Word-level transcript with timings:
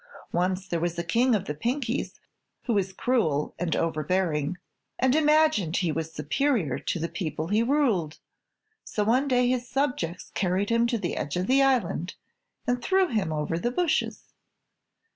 Once 0.31 0.67
there 0.67 0.79
was 0.79 0.97
a 0.97 1.03
King 1.03 1.35
of 1.35 1.45
the 1.45 1.53
Pinkies 1.53 2.19
who 2.63 2.73
was 2.73 2.91
cruel 2.91 3.53
and 3.59 3.75
overbearing 3.75 4.57
and 4.97 5.13
imagined 5.13 5.77
he 5.77 5.91
was 5.91 6.11
superior 6.11 6.79
to 6.79 6.97
the 6.97 7.07
people 7.07 7.49
he 7.49 7.61
ruled, 7.61 8.17
so 8.83 9.03
one 9.03 9.27
day 9.27 9.47
his 9.47 9.69
subjects 9.69 10.31
carried 10.33 10.71
him 10.71 10.87
to 10.87 10.97
the 10.97 11.15
edge 11.15 11.37
of 11.37 11.45
the 11.45 11.61
island 11.61 12.15
and 12.65 12.81
threw 12.81 13.09
him 13.09 13.31
over 13.31 13.59
the 13.59 13.69
bushes." 13.69 14.33